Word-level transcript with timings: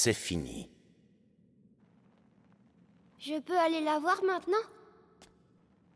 C'est 0.00 0.14
fini. 0.14 0.70
Je 3.18 3.40
peux 3.40 3.58
aller 3.58 3.80
la 3.80 3.98
voir 3.98 4.22
maintenant? 4.22 4.64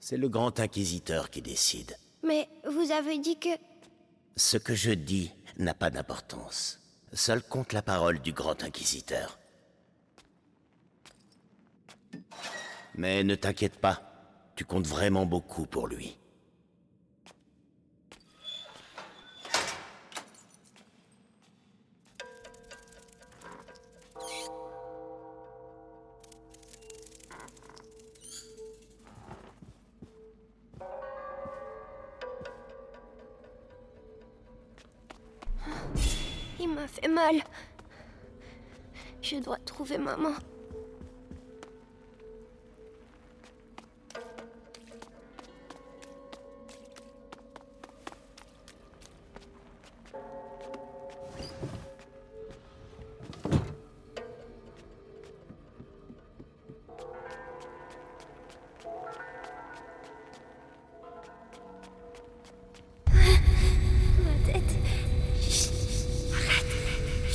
C'est 0.01 0.17
le 0.17 0.29
grand 0.29 0.59
inquisiteur 0.59 1.30
qui 1.30 1.41
décide. 1.41 1.96
Mais 2.25 2.48
vous 2.69 2.91
avez 2.91 3.19
dit 3.19 3.38
que... 3.38 3.51
Ce 4.34 4.57
que 4.57 4.75
je 4.75 4.91
dis 4.91 5.30
n'a 5.57 5.73
pas 5.73 5.91
d'importance. 5.91 6.80
Seul 7.12 7.45
compte 7.45 7.73
la 7.73 7.83
parole 7.83 8.19
du 8.19 8.33
grand 8.33 8.65
inquisiteur. 8.65 9.38
Mais 12.96 13.23
ne 13.23 13.37
t'inquiète 13.37 13.79
pas, 13.79 14.03
tu 14.57 14.64
comptes 14.64 14.89
vraiment 14.89 15.27
beaucoup 15.27 15.66
pour 15.66 15.87
lui. 15.87 16.19
Je 39.21 39.37
dois 39.37 39.59
trouver 39.65 39.99
maman. 39.99 40.35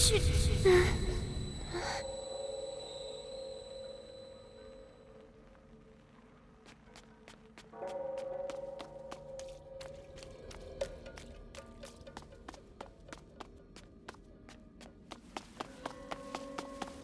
Chut. 0.08 0.22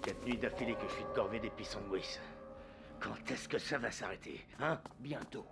Quatre 0.02 0.26
nuits 0.26 0.38
d'affilée 0.38 0.76
que 0.76 0.88
je 0.88 0.94
suis 0.94 1.04
de 1.04 1.10
corvée 1.14 1.40
des 1.40 1.50
pissenguis. 1.50 2.20
Quand 3.02 3.10
est-ce 3.30 3.50
que 3.50 3.58
ça 3.58 3.78
va 3.80 3.92
s'arrêter, 3.92 4.46
hein? 4.62 4.80
Bientôt. 5.00 5.46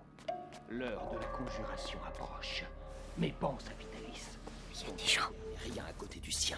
L'heure 0.70 1.12
de 1.12 1.18
la 1.18 1.26
conjuration 1.26 2.00
approche. 2.08 2.64
Mais 3.18 3.34
pense 3.38 3.66
à 3.68 3.74
Vitalis. 3.74 4.24
Il 4.74 4.88
y 4.88 4.90
a 4.90 4.96
des 4.96 5.04
gens. 5.04 5.30
Rien 5.66 5.84
à 5.86 5.92
côté 5.92 6.20
du 6.20 6.32
sien. 6.32 6.58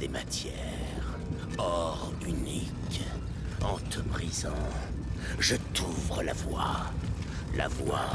Des 0.00 0.08
matières. 0.08 0.52
Or 1.56 2.12
unique. 2.26 3.02
En 3.62 3.78
te 3.90 4.00
brisant, 4.00 4.48
je 5.38 5.54
t'ouvre 5.72 6.24
la 6.24 6.32
voie. 6.32 6.90
La 7.56 7.68
voie 7.68 8.10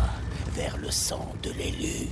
vers 0.53 0.77
le 0.77 0.91
sang 0.91 1.33
de 1.41 1.51
l'élu. 1.51 2.09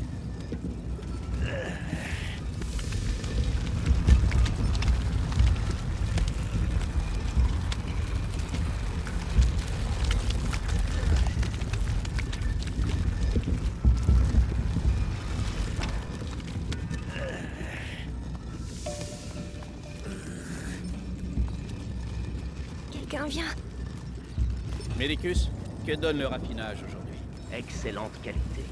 Donne 26.00 26.20
le 26.20 26.28
raffinage 26.28 26.78
aujourd'hui 26.88 27.20
Excellente 27.54 28.12
qualité. 28.24 28.64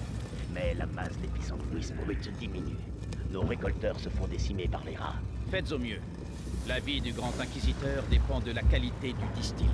Mais 0.53 0.73
la 0.75 0.85
masse 0.85 1.17
des 1.21 1.27
pissenguis 1.27 1.91
brutes 2.03 2.31
diminue. 2.39 2.77
Nos 3.31 3.41
récolteurs 3.41 3.99
se 3.99 4.09
font 4.09 4.27
décimer 4.27 4.67
par 4.67 4.83
les 4.85 4.95
rats. 4.95 5.15
Faites 5.51 5.71
au 5.71 5.79
mieux. 5.79 5.99
La 6.67 6.79
vie 6.79 7.01
du 7.01 7.11
grand 7.11 7.33
inquisiteur 7.39 8.03
dépend 8.09 8.39
de 8.39 8.51
la 8.51 8.61
qualité 8.61 9.09
du 9.13 9.39
distillat. 9.39 9.69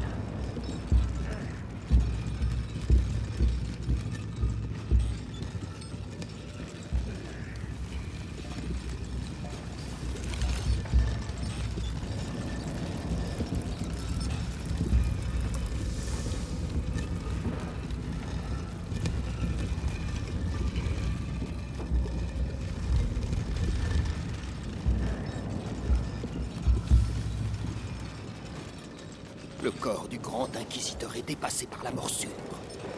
Le 29.64 29.72
corps 29.72 30.10
du 30.10 30.20
grand 30.20 30.54
inquisiteur 30.58 31.16
est 31.16 31.22
dépassé 31.22 31.68
par 31.68 31.82
la 31.86 31.92
morsure. 31.92 32.30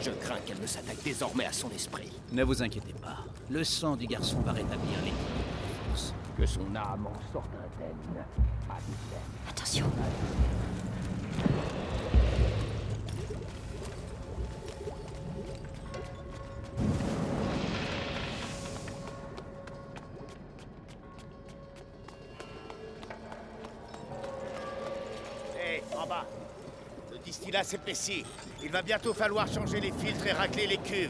Je 0.01 0.09
crains 0.09 0.39
qu'elle 0.47 0.59
ne 0.59 0.65
s'attaque 0.65 0.97
désormais 1.03 1.45
à 1.45 1.53
son 1.53 1.69
esprit. 1.69 2.11
Ne 2.31 2.43
vous 2.43 2.63
inquiétez 2.63 2.93
pas. 2.93 3.17
Le 3.51 3.63
sang 3.63 3.95
du 3.95 4.07
garçon 4.07 4.39
va 4.39 4.51
rétablir 4.51 4.97
forces. 5.89 6.15
Que 6.35 6.45
son 6.47 6.75
âme 6.75 7.05
en 7.05 7.31
sorte 7.31 7.51
indemne. 7.53 8.25
Attention. 9.47 9.85
S'épaissit. 27.65 28.23
Il 28.63 28.71
va 28.71 28.81
bientôt 28.81 29.13
falloir 29.13 29.47
changer 29.47 29.81
les 29.81 29.91
filtres 29.91 30.27
et 30.27 30.31
racler 30.31 30.67
les 30.67 30.77
cuves. 30.77 31.09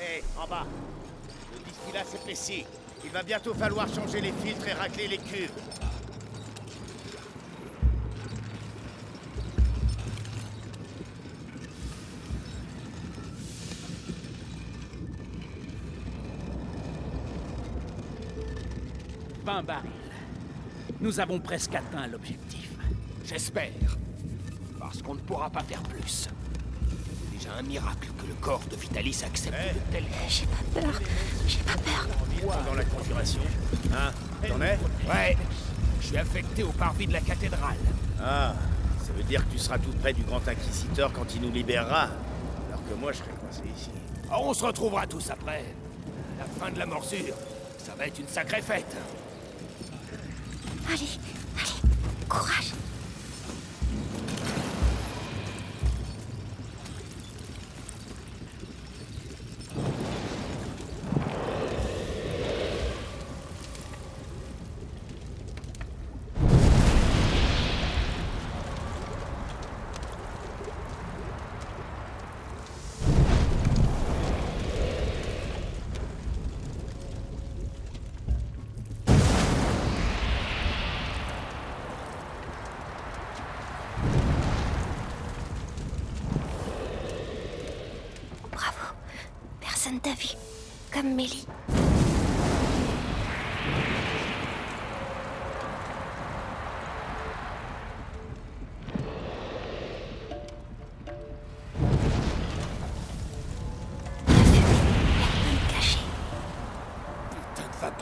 Hé, 0.00 0.22
en 0.36 0.46
bas 0.48 0.66
Le 1.52 1.58
distillat 1.64 2.04
s'épaissit. 2.04 2.66
Il 3.04 3.10
va 3.10 3.22
bientôt 3.22 3.54
falloir 3.54 3.86
changer 3.88 4.20
les 4.20 4.32
filtres 4.32 4.66
et 4.66 4.72
racler 4.72 5.06
les 5.06 5.18
cuves. 5.18 5.52
Nous 21.04 21.20
avons 21.20 21.38
presque 21.38 21.74
atteint 21.74 22.06
l'objectif. 22.06 22.70
J'espère. 23.26 23.68
Parce 24.80 25.02
qu'on 25.02 25.12
ne 25.12 25.20
pourra 25.20 25.50
pas 25.50 25.62
faire 25.62 25.82
plus. 25.82 26.28
C'est 26.30 27.36
déjà 27.38 27.50
un 27.58 27.62
miracle 27.62 28.08
que 28.18 28.26
le 28.26 28.32
corps 28.40 28.62
de 28.70 28.74
Vitalis 28.76 29.20
accepte 29.22 29.54
Eh. 29.54 29.74
de 29.74 29.80
tels... 29.92 30.04
J'ai 30.30 30.46
pas 30.46 30.80
peur. 30.80 31.00
J'ai 31.46 31.58
pas 31.58 31.74
peur. 31.76 32.08
Dans 32.66 32.72
la 32.72 32.84
conjuration. 32.84 33.42
Hein 33.92 34.12
T'en 34.48 34.62
es 34.62 34.78
Ouais, 35.06 35.36
je 36.00 36.06
suis 36.06 36.16
affecté 36.16 36.62
au 36.62 36.72
parvis 36.72 37.06
de 37.06 37.12
la 37.12 37.20
cathédrale. 37.20 37.76
Ah, 38.22 38.54
ça 39.06 39.12
veut 39.12 39.24
dire 39.24 39.46
que 39.46 39.52
tu 39.52 39.58
seras 39.58 39.78
tout 39.78 39.92
près 40.00 40.14
du 40.14 40.22
Grand 40.22 40.48
Inquisiteur 40.48 41.12
quand 41.12 41.34
il 41.34 41.42
nous 41.42 41.52
libérera. 41.52 42.04
Alors 42.68 42.82
que 42.88 42.94
moi, 42.98 43.12
je 43.12 43.18
serai 43.18 43.30
coincé 43.42 43.60
ici. 43.78 43.90
Oh, 44.32 44.36
on 44.44 44.54
se 44.54 44.64
retrouvera 44.64 45.06
tous 45.06 45.28
après. 45.28 45.64
La 46.38 46.46
fin 46.46 46.72
de 46.72 46.78
la 46.78 46.86
morsure, 46.86 47.34
ça 47.76 47.94
va 47.94 48.06
être 48.06 48.18
une 48.18 48.28
sacrée 48.28 48.62
fête. 48.62 48.96
Allez, 50.86 51.18
allez, 51.58 52.28
courage. 52.28 52.73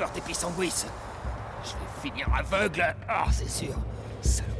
Putain 0.02 0.08
de 0.08 0.10
vapeur 0.10 0.10
d'épisanguis. 0.14 0.84
Je 1.64 1.70
vais 1.70 2.10
finir 2.10 2.28
aveugle. 2.34 2.94
Ah, 3.08 3.26
c'est 3.31 3.49
sûr. 3.49 3.75
Saloperie. 4.22 4.51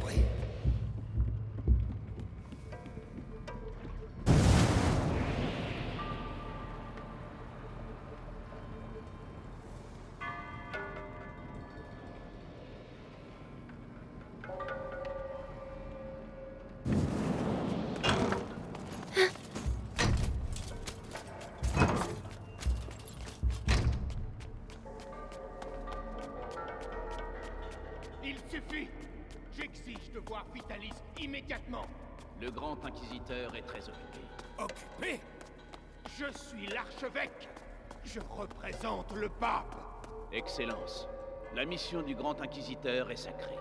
Mission 41.73 42.03
du 42.03 42.13
grand 42.13 42.39
inquisiteur 42.39 43.09
est 43.09 43.15
sacrée. 43.15 43.57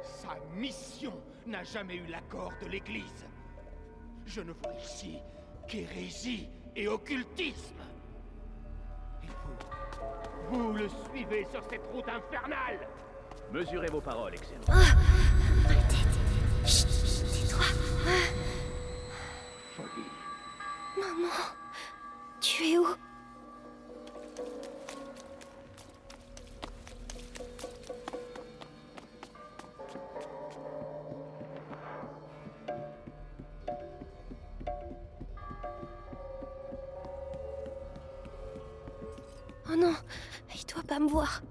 Sa 0.00 0.36
mission 0.54 1.12
n'a 1.48 1.64
jamais 1.64 1.96
eu 1.96 2.06
l'accord 2.06 2.52
de 2.62 2.68
l'Église. 2.68 3.26
Je 4.24 4.40
ne 4.40 4.52
vois 4.52 4.72
ici 4.80 5.18
qu'hérésie 5.66 6.48
et 6.76 6.86
occultisme. 6.86 7.82
Et 9.24 9.26
vous, 9.26 10.68
vous 10.68 10.72
le 10.74 10.88
suivez 11.10 11.44
sur 11.50 11.60
cette 11.68 11.84
route 11.92 12.08
infernale 12.08 12.86
Mesurez 13.52 13.88
vos 13.88 14.00
paroles, 14.00 14.34
Excellence. 14.34 14.66
Chut, 16.64 16.86
tais-toi. 17.32 17.64
Folie. 19.76 21.00
Maman, 21.00 21.34
tu 22.40 22.62
es 22.62 22.78
où? 22.78 22.86
Oh 39.68 39.74
non, 39.76 39.94
il 40.54 40.64
doit 40.72 40.82
pas 40.84 41.00
me 41.00 41.08
voir. 41.08 41.42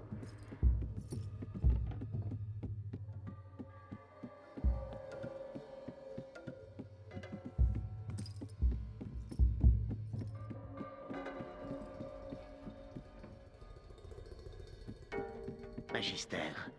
Magistère, 15.92 16.70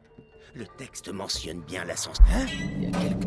le 0.54 0.66
texte 0.78 1.08
mentionne 1.08 1.60
bien 1.62 1.84
l'ascension. 1.84 2.24
Hein 2.30 2.46
Il 2.48 2.84
y 2.84 2.87
a 2.87 2.99
quelque... 2.99 3.26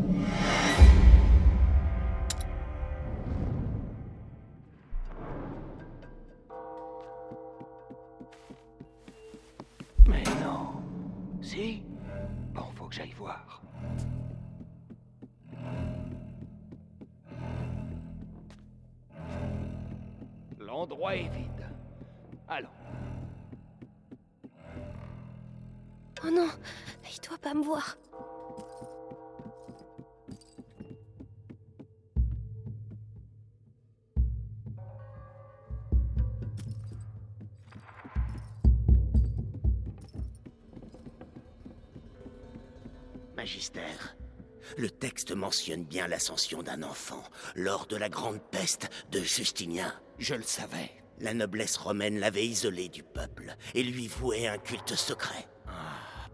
le 45.30 45.36
texte 45.36 45.36
mentionne 45.36 45.84
bien 45.84 46.08
l'ascension 46.08 46.62
d'un 46.62 46.82
enfant 46.82 47.22
lors 47.54 47.86
de 47.86 47.96
la 47.96 48.08
grande 48.08 48.40
peste 48.50 48.88
de 49.12 49.20
Justinien. 49.20 49.94
Je 50.18 50.34
le 50.34 50.42
savais. 50.42 50.90
La 51.20 51.34
noblesse 51.34 51.76
romaine 51.76 52.18
l'avait 52.18 52.46
isolé 52.46 52.88
du 52.88 53.02
peuple 53.02 53.54
et 53.74 53.82
lui 53.82 54.08
vouait 54.08 54.48
un 54.48 54.58
culte 54.58 54.96
secret. 54.96 55.46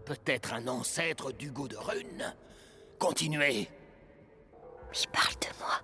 Peut-être 0.05 0.53
un 0.53 0.67
ancêtre 0.67 1.31
d'Hugo 1.31 1.67
de 1.67 1.77
Rune. 1.77 2.33
Continuez. 2.97 3.69
Il 4.93 5.07
parle 5.09 5.35
de 5.41 5.59
moi. 5.59 5.81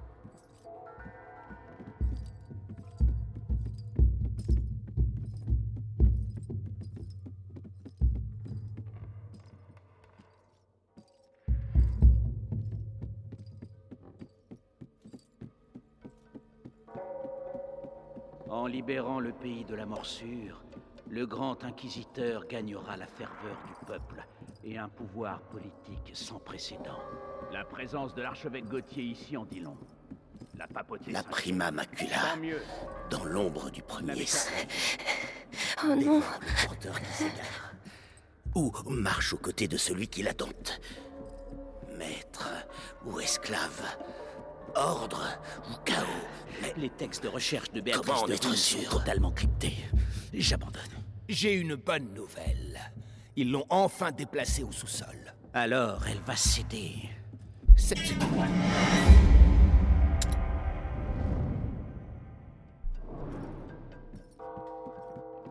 Libérant 18.73 19.19
le 19.19 19.31
pays 19.31 19.63
de 19.65 19.75
la 19.75 19.85
morsure, 19.85 20.63
le 21.07 21.27
grand 21.27 21.63
inquisiteur 21.63 22.47
gagnera 22.47 22.97
la 22.97 23.05
ferveur 23.05 23.55
du 23.67 23.85
peuple 23.85 24.25
et 24.63 24.79
un 24.79 24.89
pouvoir 24.89 25.41
politique 25.41 26.09
sans 26.13 26.39
précédent. 26.39 26.99
La 27.51 27.65
présence 27.65 28.15
de 28.15 28.23
l'archevêque 28.23 28.65
Gauthier 28.65 29.03
ici 29.03 29.37
en 29.37 29.45
dit 29.45 29.59
long. 29.59 29.77
La 30.57 30.65
papauté 30.65 31.11
La 31.11 31.21
prima 31.21 31.69
macula, 31.69 32.35
dans 33.11 33.23
l'ombre 33.25 33.69
du 33.69 33.83
premier 33.83 34.15
Oh 35.83 35.93
non, 35.95 36.23
porteur 36.65 36.99
qui 36.99 37.13
s'égare. 37.13 37.73
ou 38.55 38.71
marche 38.89 39.33
aux 39.33 39.37
côtés 39.37 39.67
de 39.67 39.77
celui 39.77 40.07
qui 40.07 40.23
la 40.23 40.33
dompte. 40.33 40.81
Maître 41.95 42.49
ou 43.05 43.19
esclave, 43.19 43.83
ordre 44.75 45.37
ou 45.69 45.75
chaos. 45.85 46.05
Mais 46.61 46.73
Les 46.77 46.89
textes 46.89 47.23
de 47.23 47.27
recherche 47.29 47.71
de 47.71 47.81
Béatrice 47.81 48.05
Comment 48.05 48.23
en 48.23 48.27
de 48.27 48.33
être 48.33 48.43
Rune 48.45 48.55
sont 48.55 48.77
sûr 48.77 48.89
totalement 48.89 49.31
cryptés. 49.31 49.77
J'abandonne. 50.33 50.81
J'ai 51.27 51.53
une 51.53 51.75
bonne 51.75 52.13
nouvelle. 52.13 52.79
Ils 53.35 53.51
l'ont 53.51 53.65
enfin 53.69 54.11
déplacée 54.11 54.63
au 54.63 54.71
sous-sol. 54.71 55.33
Alors, 55.53 56.05
elle 56.07 56.19
va 56.19 56.35
céder. 56.35 57.09
C'est... 57.75 57.97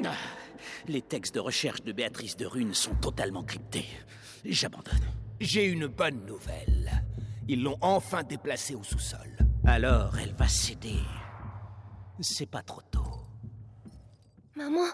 Ah, 0.05 0.15
les 0.89 1.03
textes 1.03 1.35
de 1.35 1.41
recherche 1.41 1.83
de 1.83 1.93
Béatrice 1.93 2.37
de 2.37 2.47
Rune 2.47 2.75
sont 2.75 2.95
totalement 2.95 3.43
cryptés. 3.43 3.87
J'abandonne. 4.45 5.07
J'ai 5.41 5.65
une 5.67 5.87
bonne 5.87 6.25
nouvelle. 6.27 7.02
Ils 7.49 7.63
l'ont 7.63 7.79
enfin 7.81 8.23
déplacée 8.23 8.75
au 8.75 8.83
sous-sol. 8.83 9.37
Alors, 9.65 10.19
elle 10.19 10.35
va 10.35 10.49
céder. 10.49 11.01
C'est 12.21 12.47
pas 12.47 12.63
trop 12.63 12.83
tôt. 12.91 13.27
Maman 14.57 14.89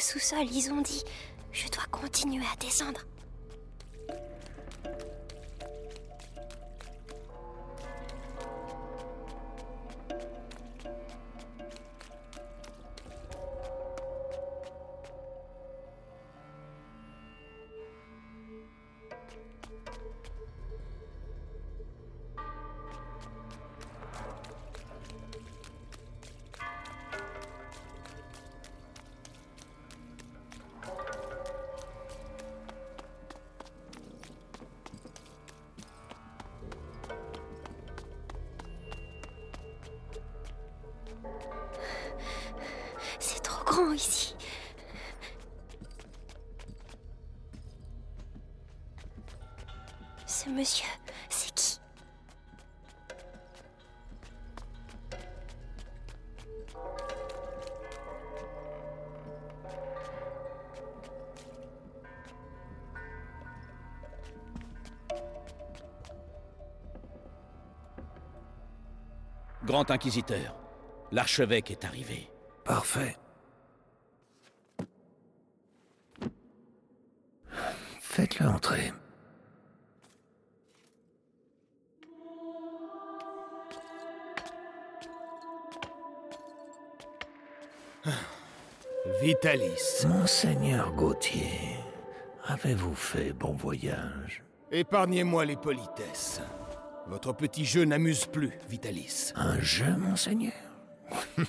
sous-sol, 0.00 0.46
ils 0.50 0.70
ont 0.72 0.80
dit. 0.80 1.04
Je 1.52 1.68
dois 1.68 1.84
continuer 1.90 2.44
à 2.52 2.56
descendre. 2.56 3.00
Grand 69.70 69.88
Inquisiteur, 69.92 70.56
l'archevêque 71.12 71.70
est 71.70 71.84
arrivé. 71.84 72.28
Parfait. 72.64 73.16
Faites-le 78.00 78.48
entrer. 78.48 78.92
Vitalis. 89.22 90.04
Monseigneur 90.08 90.90
Gauthier, 90.94 91.76
avez-vous 92.44 92.96
fait 92.96 93.32
bon 93.32 93.52
voyage? 93.52 94.42
Épargnez-moi 94.72 95.44
les 95.44 95.56
politesses. 95.56 96.40
Votre 97.10 97.32
petit 97.32 97.64
jeu 97.64 97.84
n'amuse 97.84 98.26
plus, 98.26 98.52
Vitalis. 98.68 99.32
Un 99.34 99.58
jeu, 99.58 99.96
monseigneur? 99.98 100.52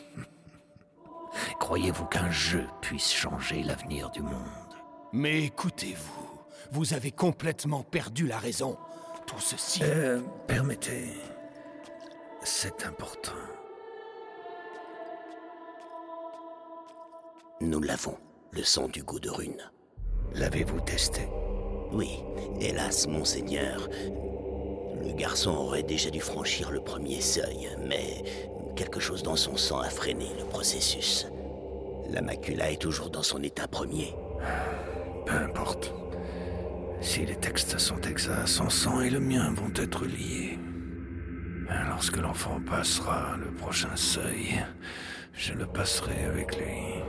Croyez-vous 1.60 2.06
qu'un 2.06 2.32
jeu 2.32 2.66
puisse 2.82 3.12
changer 3.14 3.62
l'avenir 3.62 4.10
du 4.10 4.24
monde? 4.24 4.42
Mais 5.14 5.44
écoutez-vous, 5.44 6.30
vous 6.72 6.96
avez 6.96 7.12
complètement 7.12 7.84
perdu 7.84 8.26
la 8.26 8.40
raison. 8.40 8.76
Tout 9.28 9.40
ceci... 9.40 9.82
Euh, 9.84 10.20
permettez. 10.48 11.10
C'est 12.42 12.84
important. 12.88 13.32
Nous 17.62 17.82
l'avons, 17.82 18.18
le 18.50 18.64
sang 18.64 18.88
du 18.88 19.04
goût 19.04 19.20
de 19.20 19.30
rune. 19.30 19.72
L'avez-vous 20.34 20.82
testé? 20.82 21.28
Oui, 21.92 22.24
hélas, 22.60 23.06
monseigneur. 23.06 23.88
Le 25.12 25.18
garçon 25.18 25.52
aurait 25.52 25.84
déjà 25.84 26.10
dû 26.10 26.22
franchir 26.22 26.72
le 26.72 26.80
premier 26.80 27.20
seuil, 27.20 27.68
mais 27.86 28.24
quelque 28.78 29.02
chose 29.02 29.24
dans 29.24 29.36
son 29.36 29.58
sang 29.58 29.80
a 29.80 29.90
freiné 29.90 30.28
le 30.40 30.46
processus. 30.46 31.28
La 32.10 32.22
macula 32.22 32.72
est 32.72 32.82
toujours 32.82 33.10
dans 33.10 33.22
son 33.22 33.44
état 33.44 33.68
premier. 33.68 34.16
Peu 35.26 35.36
importe. 35.36 35.94
Si 37.02 37.26
les 37.26 37.36
textes 37.36 37.78
sont 37.78 38.00
exacts, 38.02 38.48
son 38.48 38.70
sang 38.70 39.02
et 39.02 39.10
le 39.10 39.20
mien 39.20 39.54
vont 39.54 39.74
être 39.76 40.06
liés. 40.06 40.58
Lorsque 41.90 42.18
l'enfant 42.18 42.62
passera 42.66 43.36
le 43.38 43.54
prochain 43.54 43.96
seuil, 43.98 44.64
je 45.34 45.52
le 45.52 45.66
passerai 45.66 46.24
avec 46.24 46.58
lui. 46.58 47.04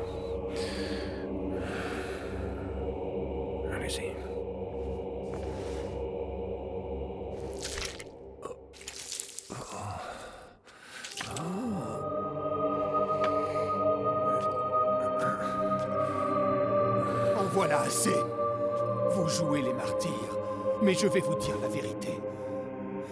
Je 21.03 21.09
vais 21.09 21.21
vous 21.21 21.35
dire 21.35 21.57
la 21.61 21.67
vérité. 21.67 22.17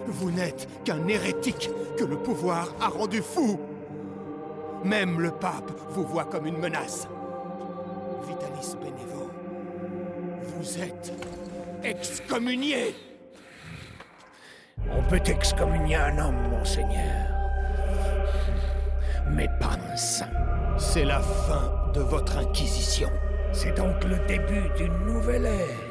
Vous 0.07 0.31
n'êtes 0.31 0.65
qu'un 0.85 1.05
hérétique 1.07 1.69
que 1.97 2.05
le 2.05 2.15
pouvoir 2.15 2.73
a 2.79 2.87
rendu 2.87 3.21
fou. 3.21 3.59
Même 4.85 5.19
le 5.19 5.31
pape 5.31 5.71
vous 5.89 6.05
voit 6.05 6.23
comme 6.23 6.45
une 6.45 6.57
menace. 6.57 7.07
fils 8.55 8.77
Bénévaux, 8.77 9.29
vous 10.55 10.77
êtes 10.79 11.11
excommunié 11.83 12.95
On 14.89 15.03
peut 15.09 15.21
excommunier 15.25 15.97
un 15.97 16.17
homme, 16.17 16.49
monseigneur. 16.49 17.27
Mais 19.31 19.49
pas 19.59 19.77
un 19.91 19.97
saint. 19.97 20.29
C'est 20.77 21.05
la 21.05 21.19
fin 21.19 21.91
de 21.93 21.99
votre 21.99 22.37
inquisition. 22.37 23.09
C'est 23.51 23.75
donc 23.75 24.01
le 24.05 24.17
début 24.27 24.69
d'une 24.77 24.97
nouvelle 25.05 25.45
ère. 25.45 25.90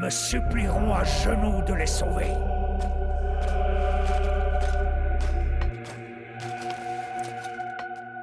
Me 0.00 0.08
supplieront 0.08 0.94
à 0.94 1.04
genoux 1.04 1.62
de 1.66 1.74
les 1.74 1.86
sauver. 1.86 2.32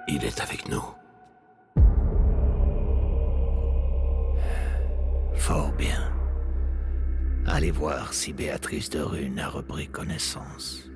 Il 0.08 0.26
est 0.26 0.42
avec 0.42 0.68
nous. 0.70 0.84
Fort 5.36 5.72
bien. 5.74 6.12
Allez 7.46 7.72
voir 7.72 8.14
si 8.14 8.34
Béatrice 8.34 8.90
de 8.90 9.00
Rune 9.00 9.40
a 9.40 9.48
repris 9.48 9.88
connaissance. 9.88 10.87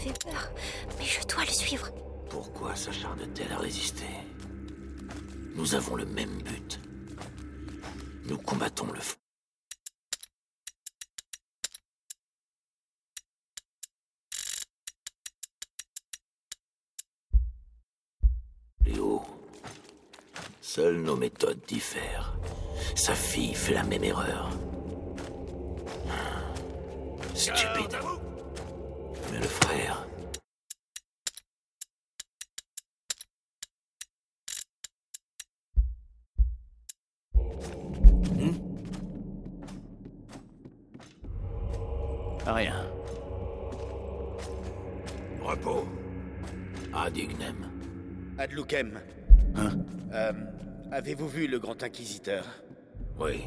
Fait 0.00 0.24
peur, 0.24 0.50
mais 0.98 1.04
je 1.04 1.26
dois 1.26 1.44
le 1.44 1.50
suivre. 1.50 1.90
Pourquoi 2.30 2.74
s'acharne-t-elle 2.74 3.52
à 3.52 3.58
résister 3.58 4.06
Nous 5.54 5.74
avons 5.74 5.96
le 5.96 6.06
même 6.06 6.42
but. 6.42 6.80
Nous 8.24 8.38
combattons 8.38 8.90
le 8.92 9.00
fou. 9.00 9.16
Léo, 18.86 19.22
seules 20.62 21.02
nos 21.02 21.16
méthodes 21.16 21.60
diffèrent. 21.66 22.36
Sa 22.94 23.14
fille 23.14 23.54
fait 23.54 23.74
la 23.74 23.82
même 23.82 24.04
erreur. 24.04 24.50
Stupide. 27.34 27.96
Le 29.40 29.46
frère, 29.46 30.06
Rien. 42.46 42.86
repos. 45.42 45.84
Adignem. 46.92 47.68
Adloukem. 48.38 49.00
Hein 49.56 49.70
Euh, 50.12 50.32
Avez-vous 50.92 51.28
vu 51.28 51.46
le 51.46 51.58
grand 51.60 51.82
inquisiteur? 51.84 52.44
Oui. 53.18 53.42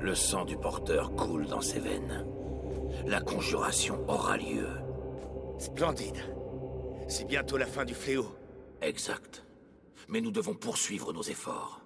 Le 0.00 0.14
sang 0.14 0.44
du 0.46 0.56
porteur 0.56 1.14
coule 1.14 1.46
dans 1.46 1.60
ses 1.60 1.78
veines. 1.78 2.24
La 3.04 3.20
conjuration 3.20 4.08
aura 4.08 4.36
lieu. 4.36 4.68
Splendide. 5.58 6.22
C'est 7.08 7.26
bientôt 7.26 7.56
la 7.56 7.66
fin 7.66 7.84
du 7.84 7.94
fléau. 7.94 8.26
Exact. 8.80 9.44
Mais 10.08 10.20
nous 10.20 10.30
devons 10.30 10.54
poursuivre 10.54 11.12
nos 11.12 11.22
efforts. 11.22 11.81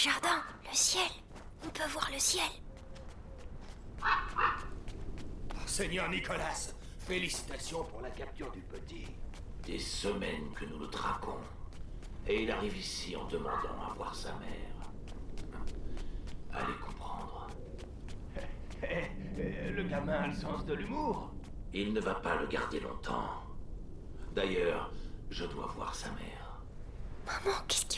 Jardin, 0.00 0.42
le 0.64 0.74
ciel. 0.74 1.10
On 1.62 1.68
peut 1.68 1.86
voir 1.88 2.08
le 2.10 2.18
ciel. 2.18 2.48
Seigneur 5.66 6.08
Nicolas, 6.08 6.72
félicitations 7.00 7.84
pour 7.84 8.00
la 8.00 8.08
capture 8.08 8.50
du 8.50 8.60
petit. 8.60 9.06
Des 9.66 9.78
semaines 9.78 10.52
que 10.54 10.64
nous 10.64 10.78
le 10.78 10.88
traquons. 10.88 11.42
Et 12.26 12.44
il 12.44 12.50
arrive 12.50 12.76
ici 12.78 13.14
en 13.14 13.26
demandant 13.26 13.78
à 13.90 13.92
voir 13.94 14.14
sa 14.14 14.32
mère. 14.34 14.90
Allez 16.52 16.78
comprendre. 16.84 17.48
Eh, 18.82 19.70
le 19.70 19.82
gamin 19.82 20.14
a 20.14 20.26
le 20.28 20.34
sens 20.34 20.64
de 20.64 20.72
l'humour. 20.72 21.30
Il 21.74 21.92
ne 21.92 22.00
va 22.00 22.14
pas 22.14 22.36
le 22.36 22.46
garder 22.46 22.80
longtemps. 22.80 23.42
D'ailleurs, 24.34 24.90
je 25.28 25.44
dois 25.44 25.66
voir 25.66 25.94
sa 25.94 26.08
mère. 26.12 26.62
Maman, 27.26 27.58
qu'est-ce 27.68 27.89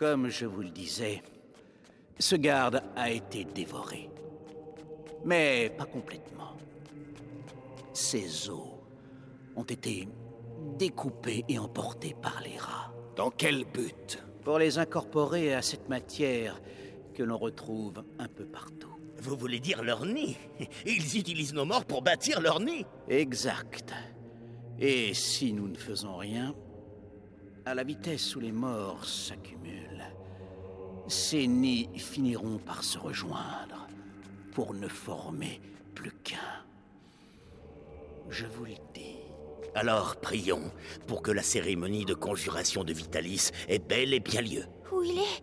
Comme 0.00 0.30
je 0.30 0.46
vous 0.46 0.62
le 0.62 0.70
disais, 0.70 1.22
ce 2.18 2.34
garde 2.34 2.82
a 2.96 3.10
été 3.10 3.44
dévoré. 3.44 4.08
Mais 5.26 5.70
pas 5.76 5.84
complètement. 5.84 6.56
Ses 7.92 8.48
os 8.48 8.80
ont 9.56 9.64
été 9.64 10.08
découpés 10.78 11.44
et 11.50 11.58
emportés 11.58 12.16
par 12.22 12.40
les 12.40 12.56
rats. 12.56 12.90
Dans 13.14 13.30
quel 13.30 13.66
but? 13.66 14.24
Pour 14.42 14.58
les 14.58 14.78
incorporer 14.78 15.52
à 15.52 15.60
cette 15.60 15.90
matière 15.90 16.58
que 17.12 17.22
l'on 17.22 17.36
retrouve 17.36 18.02
un 18.18 18.28
peu 18.28 18.46
partout. 18.46 18.96
Vous 19.18 19.36
voulez 19.36 19.60
dire 19.60 19.82
leur 19.82 20.06
nid? 20.06 20.38
Ils 20.86 21.18
utilisent 21.18 21.52
nos 21.52 21.66
morts 21.66 21.84
pour 21.84 22.00
bâtir 22.00 22.40
leur 22.40 22.58
nid 22.58 22.86
Exact. 23.10 23.92
Et 24.78 25.12
si 25.12 25.52
nous 25.52 25.68
ne 25.68 25.76
faisons 25.76 26.16
rien, 26.16 26.54
à 27.66 27.74
la 27.74 27.84
vitesse 27.84 28.34
où 28.34 28.40
les 28.40 28.52
morts 28.52 29.04
s'accumulent, 29.04 30.04
ces 31.08 31.46
nids 31.46 31.88
finiront 31.96 32.58
par 32.58 32.82
se 32.84 32.98
rejoindre 32.98 33.88
pour 34.52 34.74
ne 34.74 34.88
former 34.88 35.60
plus 35.94 36.12
qu'un. 36.24 36.36
Je 38.28 38.46
vous 38.46 38.64
le 38.64 38.74
dis. 38.94 39.16
Alors 39.74 40.16
prions 40.16 40.72
pour 41.06 41.22
que 41.22 41.30
la 41.30 41.42
cérémonie 41.42 42.04
de 42.04 42.14
conjuration 42.14 42.82
de 42.82 42.92
Vitalis 42.92 43.50
ait 43.68 43.78
bel 43.78 44.14
et 44.14 44.20
bien 44.20 44.40
lieu. 44.40 44.64
Où 44.92 45.02
il 45.02 45.18
est? 45.18 45.42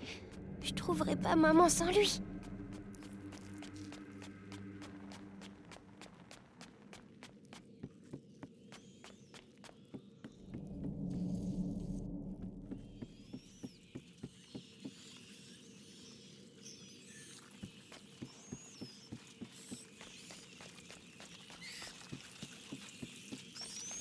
Je 0.61 0.73
trouverai 0.73 1.15
pas 1.15 1.35
maman 1.35 1.69
sans 1.69 1.91
lui. 1.91 2.21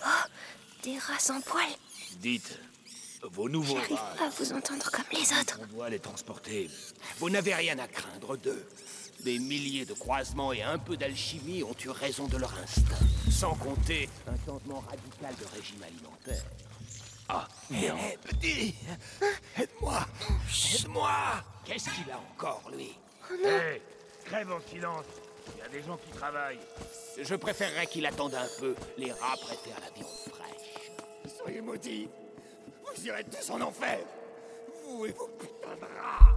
Oh, 0.08 0.28
des 0.84 0.98
rats 0.98 1.15
sans. 1.30 1.76
Dites, 2.20 2.58
vos 3.22 3.48
nouveaux 3.48 3.76
J'arrive 3.76 3.96
rats, 3.96 4.14
pas 4.18 4.26
à 4.26 4.28
vous 4.30 4.52
entendre 4.52 4.90
comme 4.90 5.04
les 5.12 5.32
autres. 5.32 5.58
on 5.62 5.66
doit 5.74 5.90
les 5.90 5.98
transporter. 5.98 6.70
Vous 7.18 7.30
n'avez 7.30 7.54
rien 7.54 7.78
à 7.78 7.88
craindre 7.88 8.36
d'eux. 8.36 8.66
Des 9.20 9.38
milliers 9.38 9.84
de 9.86 9.94
croisements 9.94 10.52
et 10.52 10.62
un 10.62 10.78
peu 10.78 10.96
d'alchimie 10.96 11.62
ont 11.62 11.74
eu 11.84 11.88
raison 11.88 12.26
de 12.26 12.36
leur 12.36 12.52
instinct. 12.58 13.04
Sans 13.30 13.54
compter 13.54 14.08
un 14.28 14.36
changement 14.46 14.80
radical 14.88 15.34
de 15.40 15.56
régime 15.56 15.82
alimentaire. 15.82 16.44
Ah, 17.28 17.48
Hé, 17.72 17.86
hé, 17.86 18.18
petit 18.22 18.74
Aide-moi 19.58 20.06
Aide-moi 20.78 21.10
qu'est-ce 21.64 21.90
qu'il 21.90 22.08
a 22.12 22.18
encore, 22.18 22.62
lui? 22.72 22.92
Hé, 23.44 23.82
crève 24.26 24.52
en 24.52 24.60
silence. 24.70 25.04
Il 25.56 25.58
y 25.58 25.62
a 25.62 25.68
des 25.68 25.82
gens 25.82 25.96
qui 25.96 26.10
travaillent. 26.16 26.60
Je 27.20 27.34
préférerais 27.34 27.86
qu'il 27.86 28.06
attende 28.06 28.34
un 28.34 28.46
peu. 28.60 28.74
Les 28.98 29.10
rats 29.10 29.36
préfèrent 29.40 29.80
la 29.80 29.90
viande. 29.90 30.08
Soyez 31.46 31.60
maudits. 31.60 32.08
Vous 32.82 33.06
irez 33.06 33.22
tous 33.22 33.50
en 33.50 33.60
enfer. 33.60 34.00
Vous 34.82 35.06
et 35.06 35.12
vos 35.12 35.28
putains 35.28 35.76
de 35.76 35.86
rats. 36.00 36.34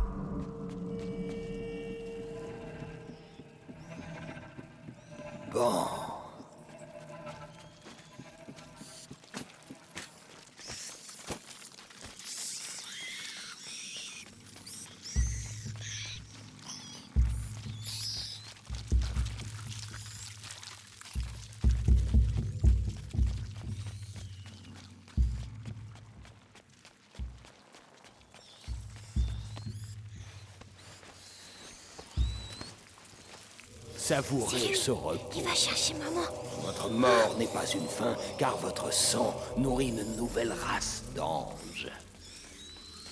Bon. 5.52 6.09
Savourez 34.10 34.74
ce 34.74 34.89
repos. 34.89 35.19
Il 35.36 35.43
va 35.43 35.54
chercher 35.54 35.93
maman. 35.93 36.26
Votre 36.63 36.89
mort 36.89 37.36
n'est 37.38 37.45
pas 37.45 37.67
une 37.67 37.88
fin, 37.88 38.15
car 38.39 38.58
votre 38.58 38.91
sang 38.91 39.36
nourrit 39.56 39.89
une 39.89 40.15
nouvelle 40.15 40.52
race 40.52 41.04
d'anges. 41.15 41.91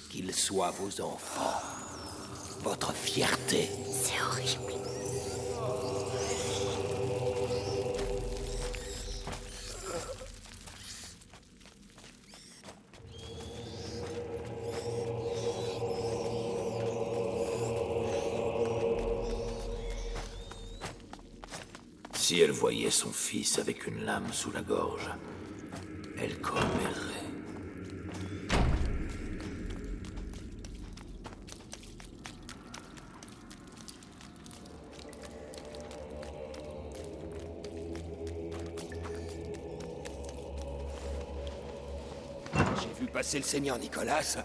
Qu'ils 0.10 0.34
soient 0.34 0.72
vos 0.72 1.00
enfants, 1.02 1.62
votre 2.64 2.96
fierté. 2.96 3.70
C'est 3.92 4.20
horrible. 4.20 4.87
Son 22.90 23.12
fils 23.12 23.60
avec 23.60 23.86
une 23.86 24.06
lame 24.06 24.32
sous 24.32 24.50
la 24.52 24.62
gorge, 24.62 25.10
elle 26.18 26.40
commérerait. 26.40 26.64
J'ai 42.82 43.00
vu 43.00 43.06
passer 43.12 43.38
le 43.38 43.44
seigneur 43.44 43.78
Nicolas. 43.78 44.38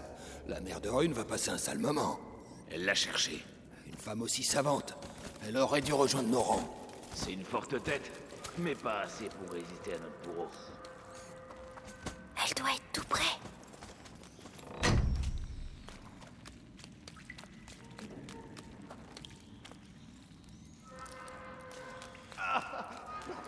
La 0.47 0.59
mère 0.59 0.79
de 0.79 0.89
Rune 0.89 1.13
va 1.13 1.23
passer 1.23 1.49
un 1.49 1.57
sale 1.57 1.79
moment. 1.79 2.19
Elle 2.69 2.85
l'a 2.85 2.93
cherché. 2.93 3.43
Une 3.87 3.95
femme 3.97 4.21
aussi 4.21 4.43
savante. 4.43 4.95
Elle 5.47 5.57
aurait 5.57 5.81
dû 5.81 5.93
rejoindre 5.93 6.29
nos 6.29 6.41
rangs. 6.41 6.69
C'est 7.15 7.31
une 7.31 7.45
forte 7.45 7.81
tête, 7.83 8.11
mais 8.57 8.75
pas 8.75 9.01
assez 9.01 9.29
pour 9.29 9.51
résister 9.51 9.93
à 9.93 9.97
notre 9.99 10.19
bourreau. 10.23 10.49
Elle 12.37 12.53
doit 12.55 12.71
être 12.73 12.91
tout 12.93 13.05
près. 13.07 13.23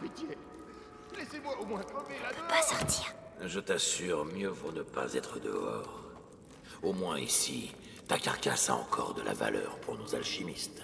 Pitié. 0.01 0.37
Laissez-moi 1.17 1.57
au 1.59 1.65
moins 1.65 1.81
crever 1.81 2.15
là 2.21 2.29
Pas 2.49 2.61
sortir. 2.61 3.13
Je 3.41 3.59
t'assure, 3.59 4.25
mieux 4.25 4.49
vaut 4.49 4.71
ne 4.71 4.81
pas 4.81 5.13
être 5.13 5.39
dehors. 5.39 6.01
Au 6.81 6.93
moins 6.93 7.19
ici, 7.19 7.73
ta 8.07 8.17
carcasse 8.17 8.69
a 8.69 8.75
encore 8.75 9.13
de 9.13 9.21
la 9.21 9.33
valeur 9.33 9.77
pour 9.79 9.97
nos 9.97 10.15
alchimistes. 10.15 10.83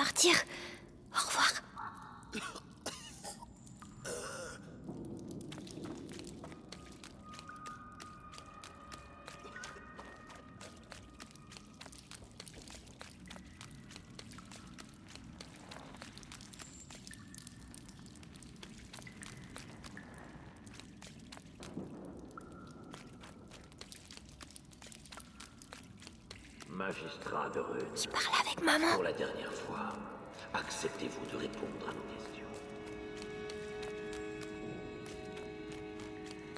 Partir. 0.00 0.32
Au 1.12 1.26
revoir. 1.26 1.52
Magistrat 26.68 27.50
de 27.50 27.60
Rune, 27.60 27.80
Je 27.94 28.08
parle 28.08 28.24
avec 28.40 28.64
maman. 28.64 28.94
pour 28.94 29.02
la 29.02 29.12
dernière 29.12 29.52
fois, 29.52 29.69
acceptez-vous 30.80 31.26
de 31.30 31.42
répondre 31.42 31.88
à 31.88 31.92
nos 31.92 32.00
questions 32.14 32.46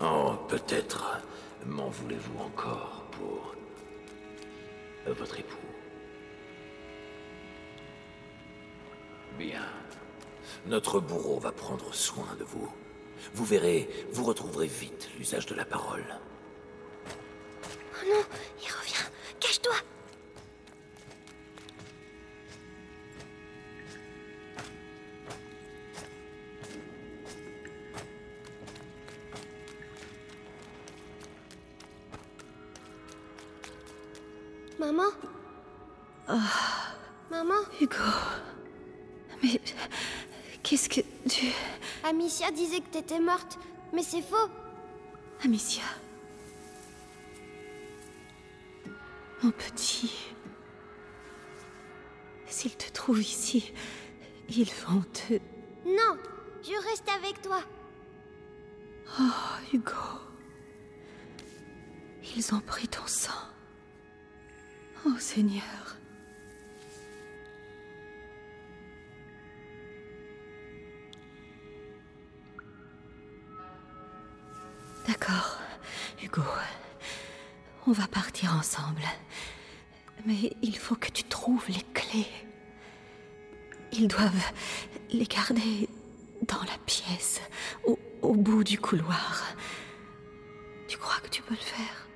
Oh, 0.01 0.37
peut-être 0.49 1.21
m'en 1.67 1.89
voulez-vous 1.89 2.39
encore 2.39 3.03
pour 3.11 3.57
votre 5.13 5.41
époux. 5.41 5.57
Bien. 9.37 9.67
Notre 10.67 11.01
bourreau 11.01 11.41
va 11.41 11.51
prendre 11.51 11.93
soin 11.93 12.37
de 12.39 12.45
vous. 12.45 12.73
Vous 13.35 13.45
verrez, 13.45 13.89
vous 14.13 14.23
retrouverez 14.23 14.69
vite 14.69 15.11
l'usage 15.19 15.47
de 15.47 15.57
la 15.57 15.65
parole. 15.65 16.05
Amicia 42.05 42.51
disait 42.51 42.81
que 42.81 42.89
t'étais 42.89 43.21
morte, 43.21 43.59
mais 43.93 44.03
c'est 44.03 44.23
faux. 44.23 44.49
Amicia. 45.45 45.83
Mon 49.43 49.51
petit. 49.51 50.13
S'ils 52.47 52.77
te 52.77 52.91
trouvent 52.93 53.23
ici, 53.23 53.73
ils 54.49 54.71
vont 54.87 55.03
te. 55.13 55.35
Non, 55.85 56.17
je 56.63 56.89
reste 56.89 57.09
avec 57.09 57.41
toi. 57.43 57.61
Oh, 59.21 59.75
Hugo. 59.75 59.93
Ils 62.37 62.55
ont 62.55 62.61
pris 62.61 62.89
ton 62.89 63.07
sang. 63.07 63.31
Oh 65.05 65.19
Seigneur. 65.19 65.97
D'accord, 75.07 75.59
Hugo. 76.23 76.43
On 77.87 77.93
va 77.93 78.07
partir 78.07 78.55
ensemble. 78.55 79.03
Mais 80.25 80.53
il 80.63 80.77
faut 80.79 80.95
que 80.95 81.11
tu 81.11 81.25
trouves 81.25 81.69
les 81.69 81.83
clés. 81.93 82.29
Ils 83.93 84.07
doivent 84.09 84.53
les 85.11 85.25
garder 85.25 85.89
dans 86.47 86.63
la 86.63 86.79
pièce, 86.87 87.41
au, 87.85 87.99
au 88.23 88.35
bout 88.35 88.63
du 88.65 88.79
couloir. 88.79 89.45
Tu 90.89 90.97
crois 90.97 91.21
que 91.23 91.29
tu 91.29 91.43
peux 91.43 91.55
le 91.55 91.61
faire? 91.61 92.07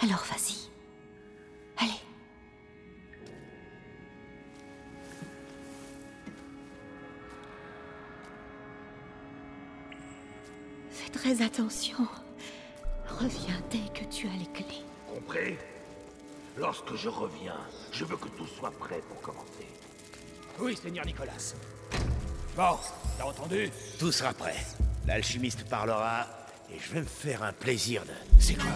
Alors 0.00 0.24
vas-y. 0.24 0.70
Allez. 1.76 2.00
Fais 11.12 11.18
très 11.18 11.42
attention. 11.42 11.96
Reviens 13.08 13.60
dès 13.70 13.88
que 13.92 14.04
tu 14.10 14.26
as 14.26 14.36
les 14.38 14.46
clés. 14.52 14.82
Compris 15.12 15.56
Lorsque 16.56 16.94
je 16.94 17.08
reviens, 17.08 17.56
je 17.92 18.04
veux 18.04 18.16
que 18.16 18.28
tout 18.28 18.46
soit 18.46 18.70
prêt 18.72 19.00
pour 19.08 19.20
commencer. 19.20 19.66
Oui, 20.58 20.76
Seigneur 20.76 21.06
Nicolas. 21.06 21.54
Bon, 22.56 22.76
t'as 23.16 23.24
entendu? 23.24 23.70
Tout 23.98 24.12
sera 24.12 24.32
prêt. 24.34 24.56
L'alchimiste 25.06 25.64
parlera 25.68 26.26
et 26.72 26.78
je 26.78 26.92
vais 26.92 27.00
me 27.00 27.06
faire 27.06 27.42
un 27.42 27.52
plaisir 27.52 28.02
de... 28.04 28.12
C'est 28.38 28.54
quoi? 28.54 28.72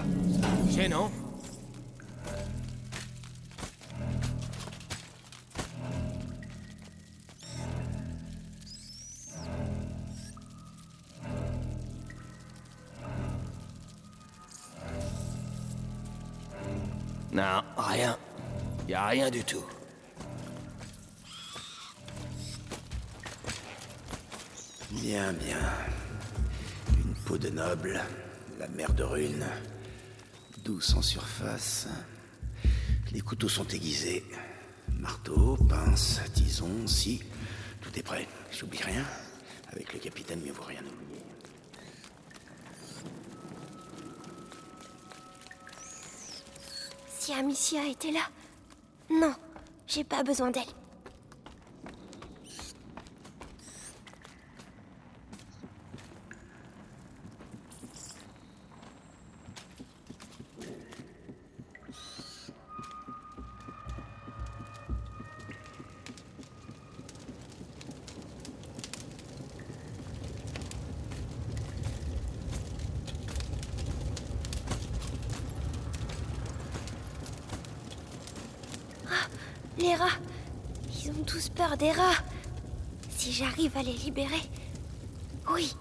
Gênant? 0.70 1.10
Rien 19.14 19.30
du 19.30 19.44
tout. 19.44 19.64
Bien, 24.90 25.32
bien. 25.34 25.70
Une 26.98 27.14
peau 27.24 27.38
de 27.38 27.48
noble, 27.48 28.02
la 28.58 28.66
mer 28.66 28.92
de 28.92 29.04
rune, 29.04 29.46
douce 30.64 30.94
en 30.94 31.02
surface. 31.02 31.86
Les 33.12 33.20
couteaux 33.20 33.48
sont 33.48 33.68
aiguisés. 33.68 34.24
Marteau, 34.88 35.56
pince, 35.68 36.20
tison, 36.34 36.84
si. 36.88 37.22
Tout 37.82 37.96
est 37.96 38.02
prêt. 38.02 38.26
J'oublie 38.50 38.82
rien. 38.82 39.04
Avec 39.70 39.92
le 39.92 40.00
capitaine, 40.00 40.40
mieux 40.40 40.50
vaut 40.50 40.64
rien 40.64 40.80
oublier. 40.80 41.22
Si 47.16 47.32
Amicia 47.32 47.86
était 47.86 48.10
là. 48.10 48.28
Non, 49.10 49.34
j'ai 49.86 50.04
pas 50.04 50.22
besoin 50.22 50.50
d'elle. 50.50 50.62
Les 79.78 79.94
rats. 79.94 80.06
Ils 81.04 81.10
ont 81.10 81.24
tous 81.24 81.48
peur 81.48 81.76
des 81.76 81.90
rats. 81.92 82.22
Si 83.16 83.32
j'arrive 83.32 83.76
à 83.76 83.82
les 83.82 83.92
libérer. 83.92 84.42
Oui. 85.52 85.74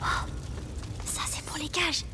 Oh, 0.00 0.04
ça 1.04 1.22
c'est 1.30 1.44
pour 1.44 1.58
les 1.58 1.68
cages. 1.68 2.04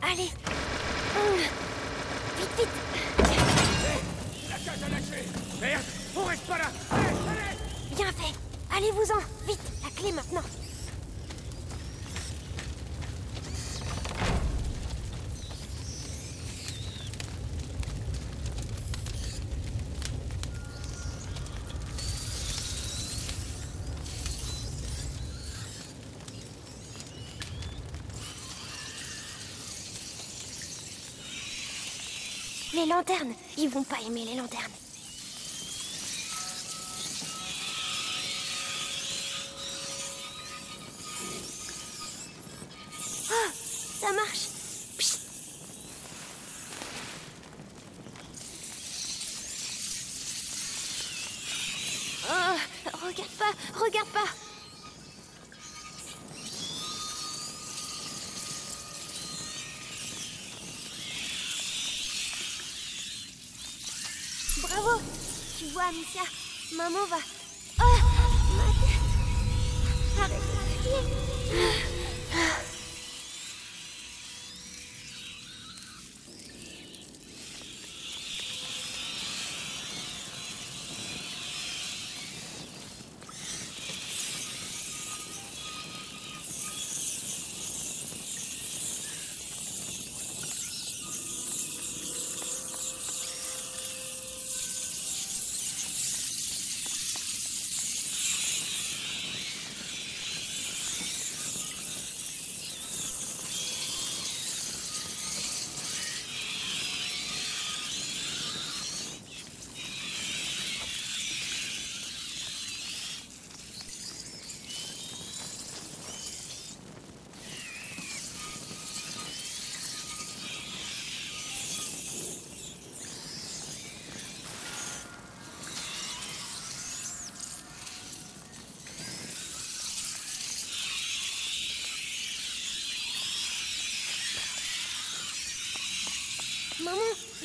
Allez. 0.00 0.30
Hum. 1.16 1.38
Vite, 2.38 2.50
vite. 2.56 2.68
La 4.48 4.56
cage 4.56 4.82
a 4.82 4.88
lâché 4.88 5.24
Merde 5.60 5.82
On 6.16 6.24
reste 6.24 6.46
pas 6.46 6.58
là 6.58 6.64
Allez, 6.90 7.06
allez 7.06 7.94
Bien 7.96 8.06
fait. 8.06 8.76
Allez-vous-en. 8.76 9.46
Vite, 9.46 9.60
la 9.82 9.90
clé 9.90 10.12
maintenant. 10.12 10.42
Lanternes. 32.88 33.34
Ils 33.58 33.68
vont 33.68 33.82
pas 33.82 33.96
aimer 34.06 34.24
les 34.24 34.34
lanternes. 34.34 34.77
Tu 65.88 65.94
vois, 65.94 66.00
Amicia, 66.00 66.22
maman 66.76 67.06
va... 67.06 67.16
Oh 67.16 67.27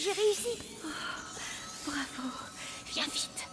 j'ai 0.04 0.12
réussi. 0.12 0.60
Bravo. 1.86 2.30
Viens 2.88 3.04
vite. 3.06 3.48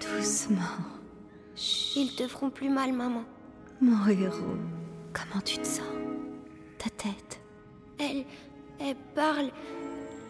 Doucement. 0.00 0.62
Ils 1.94 2.14
te 2.16 2.26
feront 2.26 2.50
plus 2.50 2.70
mal, 2.70 2.92
maman. 2.92 3.24
Mon 3.80 4.08
héros, 4.08 4.56
comment 5.12 5.40
tu 5.44 5.58
te 5.58 5.66
sens? 5.66 5.86
Ta 6.78 6.90
tête? 6.90 7.40
Elle. 7.98 8.24
Elle 8.80 8.96
parle 9.14 9.50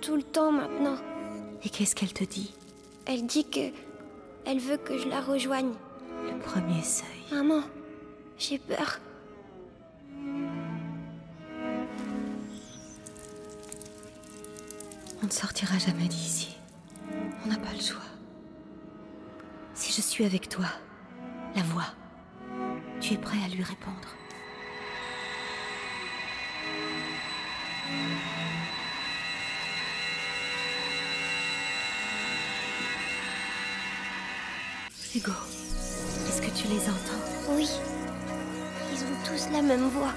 tout 0.00 0.16
le 0.16 0.22
temps 0.22 0.50
maintenant. 0.50 0.96
Et 1.62 1.68
qu'est-ce 1.68 1.94
qu'elle 1.94 2.12
te 2.12 2.24
dit? 2.24 2.54
Elle 3.06 3.26
dit 3.26 3.48
que. 3.48 3.72
Elle 4.46 4.58
veut 4.58 4.78
que 4.78 4.96
je 4.96 5.08
la 5.08 5.20
rejoigne. 5.20 5.74
Premier 6.48 6.82
seuil. 6.82 7.06
Maman, 7.30 7.60
j'ai 8.38 8.58
peur. 8.58 9.00
On 15.22 15.26
ne 15.26 15.30
sortira 15.30 15.76
jamais 15.76 16.08
d'ici. 16.08 16.56
On 17.44 17.48
n'a 17.50 17.58
pas 17.58 17.72
le 17.74 17.80
choix. 17.80 18.00
Si 19.74 19.92
je 19.92 20.00
suis 20.00 20.24
avec 20.24 20.48
toi, 20.48 20.64
la 21.54 21.62
voix, 21.64 21.92
tu 22.98 23.12
es 23.12 23.18
prêt 23.18 23.36
à 23.44 23.48
lui 23.48 23.62
répondre 23.62 24.08
Hugo, 35.14 35.32
tu 36.68 36.74
les 36.74 36.82
entends 36.82 37.22
Oui. 37.50 37.68
Ils 38.92 39.02
ont 39.02 39.16
tous 39.24 39.48
la 39.52 39.62
même 39.62 39.88
voix. 39.88 40.12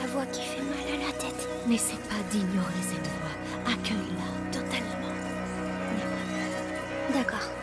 La 0.00 0.06
voix 0.08 0.26
qui 0.26 0.42
fait 0.42 0.62
mal 0.62 1.00
à 1.00 1.06
la 1.06 1.12
tête. 1.12 1.48
N'essaie 1.66 1.96
pas 2.08 2.22
d'ignorer 2.30 2.82
cette 2.82 3.06
voix. 3.18 3.72
Accueille-la 3.72 4.52
totalement. 4.52 5.14
D'accord. 7.12 7.55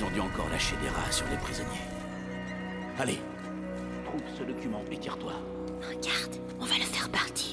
Ils 0.00 0.20
ont 0.20 0.24
encore 0.24 0.48
lâcher 0.48 0.76
des 0.82 0.88
rats 0.88 1.10
sur 1.10 1.26
les 1.28 1.36
prisonniers. 1.36 1.68
Allez, 2.98 3.18
trouve 4.06 4.22
ce 4.38 4.44
document 4.44 4.82
et 4.90 4.96
tire-toi. 4.96 5.34
Regarde, 5.82 6.36
on 6.58 6.64
va 6.64 6.76
le 6.76 6.84
faire 6.84 7.08
partir. 7.10 7.49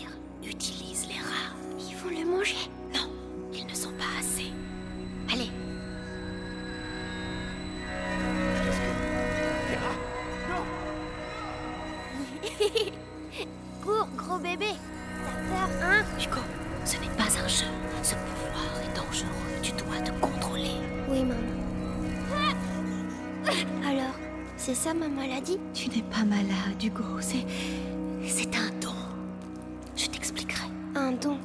Maladie 25.98 26.04
Tu 26.04 26.04
n'es 26.04 26.04
pas 26.04 26.24
malade, 26.26 26.84
Hugo. 26.84 27.22
C'est. 27.22 27.46
C'est 28.28 28.56
un 28.56 28.72
don. 28.82 28.94
Je 29.96 30.08
t'expliquerai. 30.08 30.68
Un 30.96 31.12
don. 31.14 31.38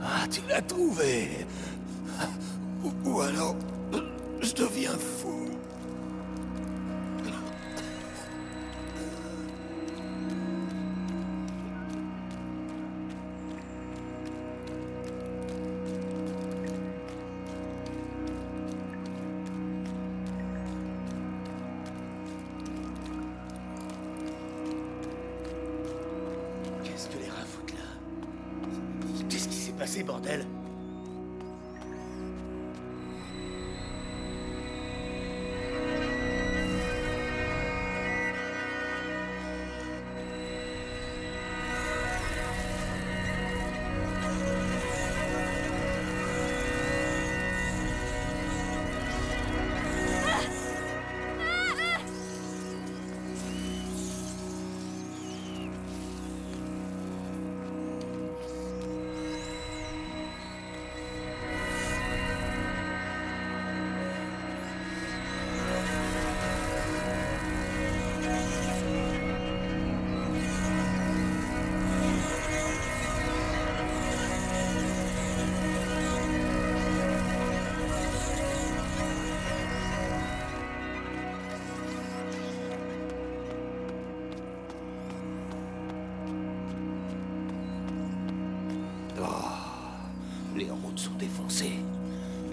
Ah, 0.00 0.26
tu 0.30 0.40
l'as 0.48 0.62
trouvé 0.62 1.46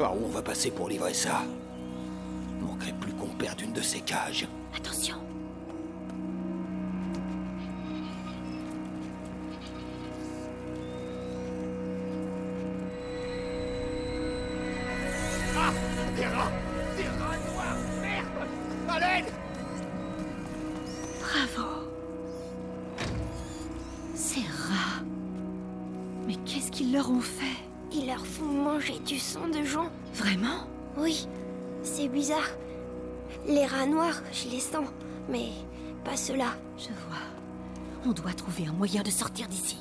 Par 0.05 0.15
où 0.15 0.25
on 0.25 0.29
va 0.29 0.43
passer 0.43 0.69
pour 0.69 0.87
livrer 0.87 1.15
ça 1.15 1.41
Manquerait 2.61 2.93
plus 3.01 3.11
qu'on 3.13 3.25
perde 3.25 3.59
une 3.61 3.73
de 3.73 3.81
ces 3.81 4.01
cages. 4.01 4.47
Attention. 4.77 5.24
Ceux-là. 36.25 36.55
Je 36.77 36.87
vois. 37.07 37.21
On 38.03 38.11
doit 38.11 38.33
trouver 38.33 38.65
un 38.67 38.73
moyen 38.73 39.03
de 39.03 39.11
sortir 39.11 39.47
d'ici. 39.47 39.77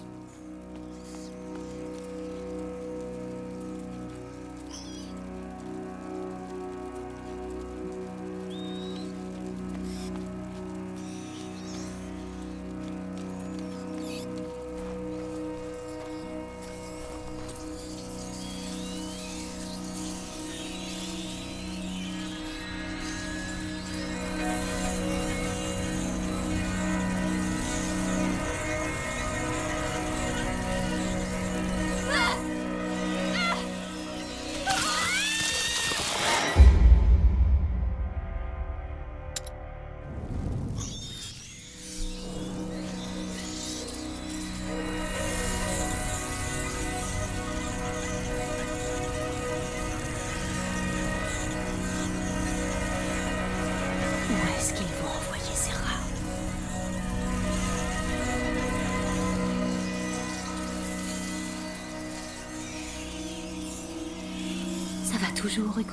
Toujours, 65.45 65.78
Hugo 65.78 65.92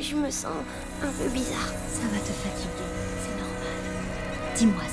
Je 0.00 0.16
me 0.16 0.30
sens 0.30 0.52
un 1.02 1.12
peu 1.22 1.28
bizarre. 1.28 1.70
Ça 1.92 2.06
va 2.10 2.18
te 2.18 2.32
fatiguer, 2.32 2.88
c'est 3.20 3.36
normal. 3.36 3.76
Dis-moi 4.56 4.87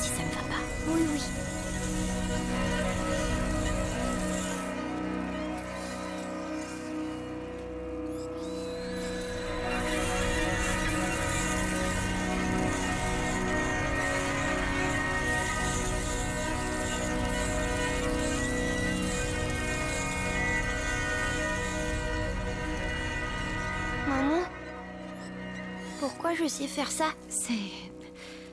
Pourquoi 26.08 26.36
je 26.36 26.48
sais 26.48 26.68
faire 26.68 26.92
ça 26.92 27.12
C'est. 27.30 27.92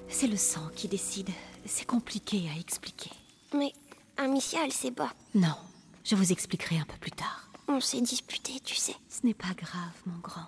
C'est 0.09 0.27
le 0.27 0.39
sang 0.39 0.71
qui 0.75 0.89
décide. 0.89 1.29
C'est 1.67 1.85
compliqué 1.85 2.49
à 2.49 2.59
expliquer. 2.59 3.11
Mais 3.55 3.75
Amicia, 4.17 4.61
elle 4.65 4.73
sait 4.73 4.91
pas. 4.91 5.13
Non, 5.35 5.55
je 6.03 6.15
vous 6.15 6.33
expliquerai 6.33 6.79
un 6.79 6.87
peu 6.87 6.97
plus 6.99 7.11
tard. 7.11 7.51
On 7.69 7.79
s'est 7.79 8.01
disputé, 8.01 8.55
tu 8.65 8.75
sais. 8.75 8.97
Ce 9.11 9.27
n'est 9.27 9.35
pas 9.35 9.53
grave, 9.55 9.93
mon 10.07 10.19
grand. 10.21 10.47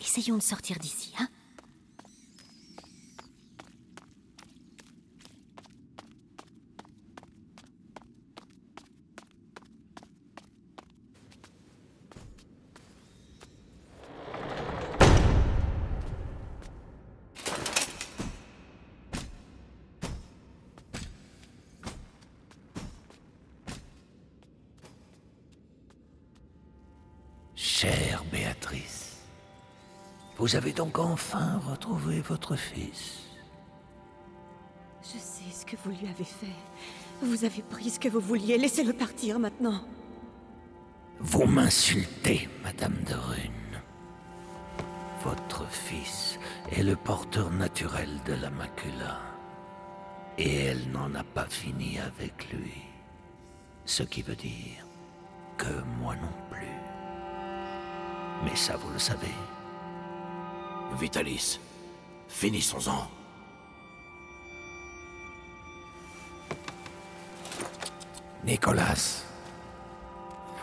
Essayons 0.00 0.38
de 0.38 0.42
sortir 0.42 0.78
d'ici, 0.78 1.12
hein 1.18 1.28
vous 30.40 30.56
avez 30.56 30.72
donc 30.72 30.98
enfin 30.98 31.60
retrouvé 31.70 32.22
votre 32.22 32.56
fils. 32.56 33.18
Je 35.02 35.18
sais 35.18 35.50
ce 35.52 35.66
que 35.66 35.76
vous 35.84 35.90
lui 35.90 36.08
avez 36.08 36.24
fait. 36.24 36.56
Vous 37.20 37.44
avez 37.44 37.60
pris 37.60 37.90
ce 37.90 38.00
que 38.00 38.08
vous 38.08 38.20
vouliez. 38.20 38.56
Laissez-le 38.56 38.94
partir 38.94 39.38
maintenant. 39.38 39.82
Vous 41.18 41.44
m'insultez, 41.44 42.48
Madame 42.62 42.96
de 43.06 43.12
Rune. 43.12 43.82
Votre 45.22 45.68
fils 45.68 46.38
est 46.72 46.84
le 46.84 46.96
porteur 46.96 47.50
naturel 47.50 48.08
de 48.24 48.32
la 48.32 48.48
macula. 48.48 49.20
Et 50.38 50.64
elle 50.64 50.90
n'en 50.90 51.14
a 51.16 51.22
pas 51.22 51.46
fini 51.50 51.98
avec 51.98 52.50
lui. 52.50 52.80
Ce 53.84 54.02
qui 54.02 54.22
veut 54.22 54.36
dire 54.36 54.86
que 55.58 55.82
moi 56.00 56.16
non 56.16 56.32
plus. 56.50 56.78
Mais 58.42 58.56
ça, 58.56 58.78
vous 58.78 58.90
le 58.90 58.98
savez. 58.98 59.34
Vitalis, 60.98 61.60
finissons-en. 62.28 63.08
Nicolas, 68.44 69.24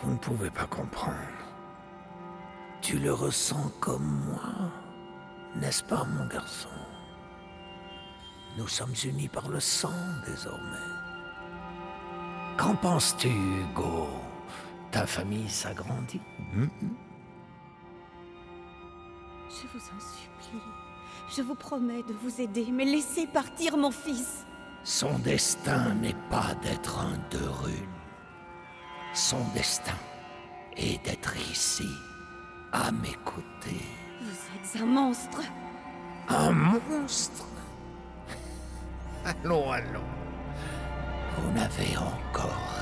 vous 0.01 0.11
ne 0.11 0.17
pouvez 0.17 0.49
pas 0.49 0.65
comprendre. 0.65 1.15
Tu 2.81 2.99
le 2.99 3.13
ressens 3.13 3.71
comme 3.79 4.23
moi, 4.27 4.71
n'est-ce 5.55 5.83
pas, 5.83 6.03
mon 6.03 6.27
garçon? 6.27 6.69
Nous 8.57 8.67
sommes 8.67 8.93
unis 9.03 9.27
par 9.27 9.49
le 9.49 9.59
sang 9.59 9.93
désormais. 10.25 10.77
Qu'en 12.57 12.75
penses-tu, 12.75 13.29
Hugo? 13.29 14.07
Ta 14.91 15.05
famille 15.05 15.49
s'agrandit 15.49 16.21
hmm? 16.53 16.67
Je 19.61 19.67
vous 19.67 19.85
en 19.85 19.99
supplie. 19.99 20.61
Je 21.35 21.41
vous 21.41 21.55
promets 21.55 22.03
de 22.03 22.13
vous 22.13 22.41
aider, 22.41 22.67
mais 22.71 22.85
laissez 22.85 23.25
partir 23.25 23.75
mon 23.77 23.91
fils. 23.91 24.45
Son 24.83 25.17
destin 25.19 25.95
n'est 25.95 26.15
pas 26.29 26.53
d'être 26.61 26.99
un 26.99 27.17
de 27.31 27.43
rune. 27.45 27.73
Son 29.13 29.43
destin 29.53 29.97
est 30.75 31.03
d'être 31.03 31.35
ici, 31.51 31.89
à 32.71 32.91
mes 32.91 33.17
côtés. 33.25 33.81
Vous 34.21 34.75
êtes 34.77 34.81
un 34.81 34.85
monstre. 34.85 35.41
Un 36.29 36.51
monstre 36.51 37.45
Allons, 39.25 39.71
allons. 39.71 40.11
Vous 41.37 41.51
n'avez 41.51 41.97
encore 41.97 42.76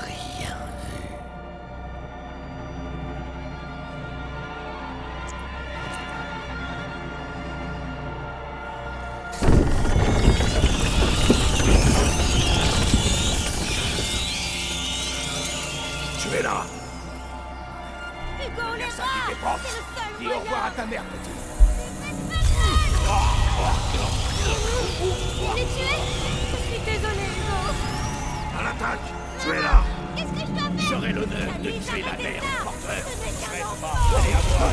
À 28.76 28.92
l'attaque. 28.92 29.00
Tu 29.40 29.48
es 29.50 29.62
là. 29.62 29.84
Qu'est-ce 30.16 30.32
que 30.32 30.38
je 30.40 30.44
dois 30.46 30.68
faire 30.68 30.88
J'aurai 30.90 31.12
l'honneur 31.12 31.58
de 31.62 31.70
tuer 31.70 32.02
la 32.02 32.16
mère 32.22 32.42
ça. 32.42 32.48
du 32.48 32.56
porteur. 32.64 33.04
Faites 33.50 33.64
enfant. 33.64 33.76
pas. 33.80 34.18
Allez, 34.18 34.32
à 34.32 34.40
moi. 34.58 34.70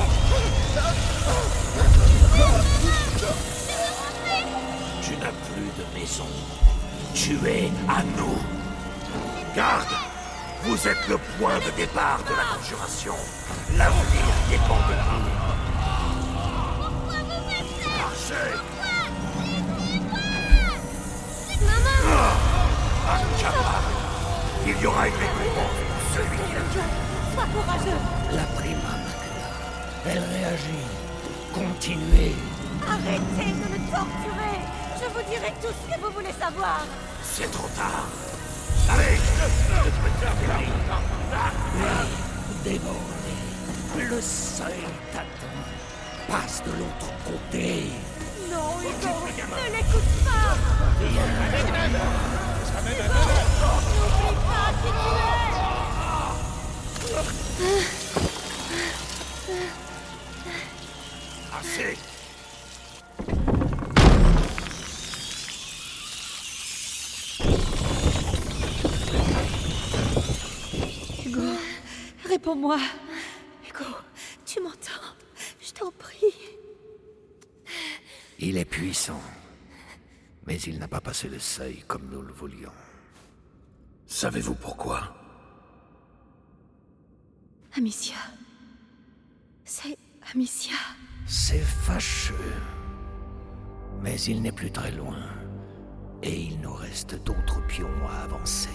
Tu 5.01 5.11
n'as 5.17 5.35
plus 5.47 5.69
de 5.77 5.85
maison. 5.99 6.29
Tu 7.13 7.33
es 7.47 7.71
à 7.89 8.03
nous. 8.17 8.39
Garde 9.55 9.93
Vous 10.63 10.87
êtes 10.87 11.07
le 11.09 11.17
point 11.37 11.59
de 11.59 11.71
départ 11.77 12.19
de 12.23 12.35
la 12.35 12.57
conjuration. 12.57 13.15
L'avenir 13.77 14.33
dépend 14.49 14.81
de 14.87 14.95
vous. 15.03 15.29
Marchez 17.97 18.57
Maman 21.61 22.42
Il 24.65 24.81
y 24.81 24.85
aura 24.85 25.07
une 25.07 25.13
récompense 25.15 25.77
pour 25.89 26.15
celui 26.15 26.37
qui 26.37 26.53
l'a. 26.53 26.87
Sois 27.33 27.47
courageux. 27.53 27.99
La 28.31 28.43
prima 28.59 28.91
macula. 29.03 29.49
Elle 30.05 30.23
réagit. 30.23 30.85
Continuez. 31.53 32.35
Arrêtez 32.87 33.51
de 33.51 33.67
le 33.73 33.79
torturer. 33.91 34.57
Je 34.99 35.07
vous 35.09 35.23
dirai 35.29 35.53
tout 35.61 35.67
ce 35.67 35.93
que 35.93 35.99
vous 35.99 36.11
voulez 36.13 36.33
savoir. 36.39 36.85
C'est 37.23 37.51
trop 37.51 37.67
tard. 37.75 38.07
Allez 38.89 39.17
Dévorez. 42.63 44.09
Le 44.09 44.21
seuil 44.21 44.85
t'attend. 45.11 45.57
Passe 46.29 46.63
de 46.65 46.71
l'autre 46.71 47.11
côté. 47.25 47.91
Non, 48.49 48.79
Hugo, 48.81 49.13
ne 49.27 49.67
l'écoute 49.75 50.11
pas. 50.23 50.55
Assez 61.53 61.97
Hugo, 71.25 71.41
réponds-moi. 72.27 72.77
Hugo, 73.69 73.85
tu 74.45 74.59
m'entends? 74.59 74.75
Je 75.61 75.71
t'en 75.71 75.91
prie. 75.91 76.33
Il 78.39 78.57
est 78.57 78.65
puissant. 78.65 79.21
Mais 80.45 80.57
il 80.61 80.79
n'a 80.79 80.87
pas 80.87 81.01
passé 81.01 81.29
le 81.29 81.39
seuil 81.39 81.83
comme 81.87 82.09
nous 82.11 82.21
le 82.21 82.33
voulions. 82.33 82.71
Savez-vous 84.05 84.55
pourquoi? 84.55 85.15
Amicia. 87.75 88.15
C'est 89.63 89.97
Amicia. 90.33 90.75
C'est 91.25 91.59
fâcheux. 91.59 92.35
Mais 94.01 94.19
il 94.21 94.41
n'est 94.41 94.51
plus 94.51 94.71
très 94.71 94.91
loin. 94.91 95.23
Et 96.21 96.35
il 96.35 96.59
nous 96.59 96.73
reste 96.73 97.15
d'autres 97.23 97.65
pions 97.67 97.89
à 98.09 98.23
avancer. 98.23 98.69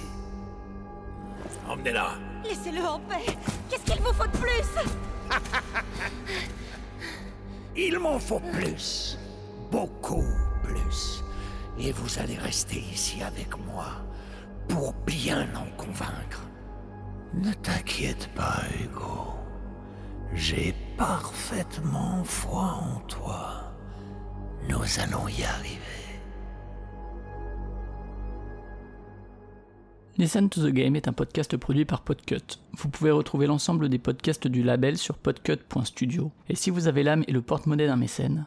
Emmenez-la 1.66 2.14
Laissez-le 2.44 2.80
en 2.80 2.98
paix. 3.00 3.36
Qu'est-ce 3.68 3.84
qu'il 3.84 4.02
vous 4.02 4.12
faut 4.12 4.26
de 4.26 4.36
plus? 4.38 4.68
Il 7.76 7.98
m'en 7.98 8.18
faut 8.18 8.40
plus. 8.40 9.16
Beaucoup 9.70 10.24
plus. 10.62 11.22
Et 11.80 11.92
vous 11.92 12.18
allez 12.18 12.36
rester 12.36 12.82
ici 12.92 13.22
avec 13.22 13.56
moi 13.66 13.86
pour 14.68 14.92
bien 15.06 15.48
en 15.54 15.70
convaincre. 15.76 16.48
Ne 17.34 17.52
t'inquiète 17.52 18.28
pas, 18.34 18.62
Hugo. 18.80 19.34
J'ai 20.34 20.74
parfaitement 20.96 22.22
foi 22.24 22.80
en 22.82 23.00
toi. 23.06 23.72
Nous 24.68 25.00
allons 25.00 25.28
y 25.28 25.42
arriver. 25.44 25.78
Listen 30.18 30.48
to 30.48 30.60
the 30.60 30.72
Game 30.72 30.96
est 30.96 31.06
un 31.06 31.12
podcast 31.12 31.56
produit 31.56 31.84
par 31.84 32.02
Podcut. 32.02 32.58
Vous 32.72 32.88
pouvez 32.88 33.12
retrouver 33.12 33.46
l'ensemble 33.46 33.88
des 33.88 34.00
podcasts 34.00 34.48
du 34.48 34.64
label 34.64 34.98
sur 34.98 35.16
podcut.studio. 35.16 36.32
Et 36.48 36.56
si 36.56 36.70
vous 36.70 36.88
avez 36.88 37.04
l'âme 37.04 37.22
et 37.28 37.32
le 37.32 37.40
porte-monnaie 37.40 37.86
d'un 37.86 37.94
mécène, 37.96 38.46